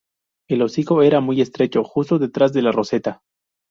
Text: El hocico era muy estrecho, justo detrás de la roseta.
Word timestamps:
El 0.49 0.63
hocico 0.63 1.03
era 1.03 1.19
muy 1.21 1.41
estrecho, 1.41 1.83
justo 1.83 2.17
detrás 2.17 2.53
de 2.53 2.63
la 2.63 2.71
roseta. 2.71 3.21